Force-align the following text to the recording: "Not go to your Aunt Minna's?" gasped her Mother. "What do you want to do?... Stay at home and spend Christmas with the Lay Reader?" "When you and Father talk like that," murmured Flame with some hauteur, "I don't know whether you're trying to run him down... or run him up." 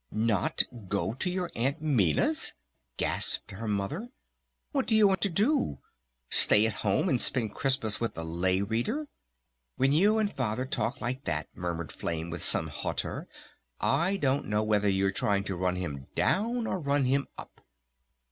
"Not 0.11 0.63
go 0.87 1.13
to 1.13 1.29
your 1.29 1.51
Aunt 1.55 1.79
Minna's?" 1.79 2.55
gasped 2.97 3.51
her 3.51 3.67
Mother. 3.67 4.09
"What 4.71 4.87
do 4.87 4.95
you 4.95 5.07
want 5.07 5.21
to 5.21 5.29
do?... 5.29 5.77
Stay 6.27 6.65
at 6.65 6.73
home 6.81 7.07
and 7.07 7.21
spend 7.21 7.53
Christmas 7.53 7.99
with 8.01 8.15
the 8.15 8.25
Lay 8.25 8.61
Reader?" 8.63 9.05
"When 9.75 9.93
you 9.93 10.17
and 10.17 10.35
Father 10.35 10.65
talk 10.65 11.01
like 11.01 11.25
that," 11.25 11.49
murmured 11.55 11.91
Flame 11.91 12.31
with 12.31 12.41
some 12.41 12.65
hauteur, 12.69 13.27
"I 13.79 14.17
don't 14.17 14.47
know 14.47 14.63
whether 14.63 14.89
you're 14.89 15.11
trying 15.11 15.43
to 15.43 15.55
run 15.55 15.75
him 15.75 16.07
down... 16.15 16.65
or 16.65 16.79
run 16.79 17.05
him 17.05 17.27
up." 17.37 17.61